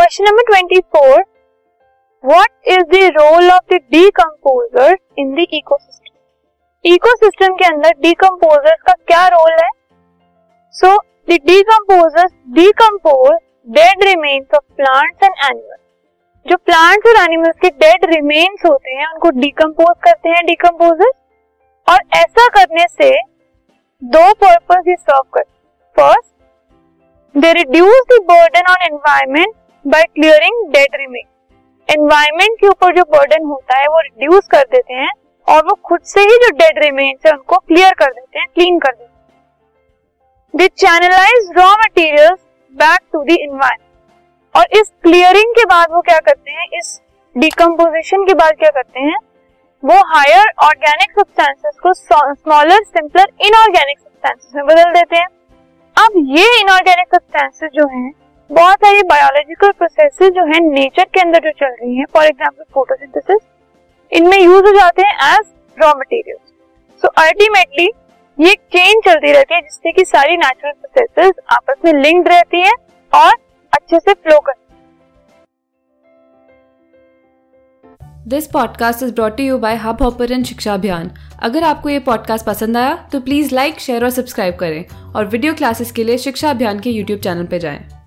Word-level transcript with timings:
Question 0.00 0.24
number 0.24 0.42
twenty 0.42 0.78
four 0.94 1.22
what 2.24 2.68
is 2.68 2.84
the 2.90 2.98
role 3.16 3.50
of 3.50 3.74
the 3.74 3.78
decomposer 3.92 4.96
in 5.18 5.34
the 5.34 5.44
ecosystem 5.52 6.90
ecosystem 6.92 7.54
के 7.56 7.64
अंदर 7.64 7.92
decomposers 8.02 8.80
का 8.86 8.92
क्या 9.08 9.26
role 9.34 9.50
है? 9.52 9.68
So 10.74 10.94
the 11.28 11.38
decomposers 11.50 12.32
decompose 12.54 13.36
dead 13.68 14.04
remains 14.04 14.54
of 14.54 14.64
plants 14.76 15.24
and 15.24 15.34
animals 15.50 15.80
जो 16.46 16.56
plants 16.64 17.10
और 17.10 17.22
animals 17.24 17.60
के 17.62 17.70
dead 17.84 18.10
remains 18.14 18.66
होते 18.66 18.94
हैं, 18.94 19.06
उनको 19.06 19.30
डीकम्पोज 19.40 19.94
करते 20.04 20.28
हैं 20.28 20.44
डीकम्पोजर्स 20.46 21.14
और 21.86 22.02
ऐसा 22.22 22.48
करने 22.58 22.86
से 22.88 23.12
दो 24.02 24.32
पर्पज 24.44 24.88
ये 24.88 24.96
सर्व 24.96 25.22
करते 25.34 26.02
first 26.02 27.40
they 27.42 27.52
reduce 27.54 28.12
the 28.12 28.22
burden 28.28 28.72
on 28.72 28.92
environment 28.92 29.54
by 29.84 30.02
clearing 30.04 30.66
dead 30.72 30.96
remain 30.96 31.26
environment 31.88 32.58
के 32.60 32.66
ऊपर 32.68 32.94
जो 32.96 33.02
बर्डन 33.12 33.44
होता 33.44 33.78
है, 33.78 33.86
वो 33.86 34.00
रिड्यूस 34.00 34.46
कर 34.50 34.64
देते 34.72 34.94
हैं 34.94 35.10
और 35.48 35.64
वो 35.66 35.74
खुद 35.84 36.00
से 36.04 36.20
ही 36.20 36.36
जो 36.38 36.50
डेड 36.56 36.78
रिमेन्स 36.78 37.26
है, 37.26 37.32
उनको 37.32 37.58
क्लियर 37.58 37.94
कर 37.94 38.10
देते 38.10 38.38
हैं 38.38 38.46
क्लीन 38.54 38.78
कर 38.78 38.92
देते 38.92 39.04
हैं। 39.04 39.08
They 40.54 40.68
channelise 40.76 41.50
raw 41.58 41.70
materials 41.74 42.38
back 42.74 43.00
to 43.12 43.22
the 43.22 43.30
environment 43.30 44.56
और 44.56 44.78
इस 44.80 44.92
क्लियरिंग 45.02 45.54
के 45.54 45.64
बाद 45.64 45.92
वो 45.92 46.00
क्या 46.02 46.18
करते 46.20 46.50
हैं? 46.50 46.68
इस 46.74 47.00
डिकम्पोजिशन 47.36 48.26
के 48.26 48.34
बाद 48.34 48.56
क्या 48.58 48.70
करते 48.70 49.00
हैं? 49.00 49.18
वो 49.82 50.00
हायर 50.08 50.52
ऑर्गेनिक 50.64 51.18
सब्सटेंसेस 51.18 51.76
को 51.82 51.92
स्मॉलर 51.94 52.84
सिंपलर 52.84 53.32
इनऑर्गेनिक 53.42 53.98
सब्सटेंसेस 53.98 54.52
में 54.54 54.64
बदल 54.66 54.92
देते 54.92 55.16
हैं। 55.16 55.26
अब 55.96 56.24
ये 56.38 56.60
इनऑर्गेनिक 56.60 57.14
सब्सटेंसेस 57.14 57.70
जो 57.74 57.86
हैं 57.88 58.10
बहुत 58.50 58.76
सारी 58.84 59.02
बायोलॉजिकल 59.08 59.70
प्रोसेसेस 59.78 60.30
जो 60.34 60.44
है 60.46 60.58
नेचर 60.62 61.04
के 61.14 61.20
अंदर 61.20 61.38
जो 61.40 61.50
चल 61.58 61.74
रही 61.80 61.96
हैं 61.96 62.04
फॉर 62.14 62.24
एग्जांपल 62.26 62.64
फोटोसिंथेसिस 62.74 63.40
इनमें 64.12 64.38
यूज़ 64.38 64.64
हो 64.66 64.72
जाते 64.76 65.02
हैं 65.02 65.34
as 65.34 65.44
raw 65.78 65.92
material 65.98 66.36
so 67.02 67.08
ultimately 67.22 67.86
ये 68.38 68.54
चेन 68.72 69.00
चलती 69.00 69.32
रहती 69.32 69.54
है, 69.54 69.60
जिससे 69.60 69.92
कि 69.92 70.04
सारी 70.04 70.36
नेचुरल 70.36 70.72
प्रोसेसेस 70.72 71.44
आपस 71.52 71.76
में 71.84 71.92
लिंक्ड 71.92 72.28
रहती 72.28 72.60
है 72.60 72.72
और 73.12 73.32
अच्छे 73.72 73.98
से 73.98 74.12
फ्लो 74.14 74.38
करती 74.40 74.58
this 78.28 78.46
podcast 78.46 79.02
is 79.02 79.14
brought 79.14 79.40
you 79.40 79.58
by 79.58 79.76
Hubhopper 80.02 80.42
Shiksha 80.42 80.74
Abhiyan 80.74 81.10
अगर 81.42 81.64
आपको 81.64 81.88
ये 81.88 81.98
पॉडकास्ट 82.08 82.46
पसंद 82.46 82.76
आया 82.76 82.94
तो 83.12 83.20
प्लीज़ 83.20 83.54
लाइक 83.54 83.80
शेयर 83.80 84.04
और 84.04 84.10
सब्सक्राइब 84.10 84.56
करें 84.56 84.84
और 85.14 85.26
वीडियो 85.26 85.54
क्लासेस 85.54 85.92
के 85.92 86.04
लिए 86.04 86.18
शिक्षा 86.18 86.50
अभियान 86.50 86.80
के 86.80 86.90
यूट्यूब 86.90 87.20
चैनल 87.20 87.46
पर 87.46 87.58
जाएँ। 87.58 87.99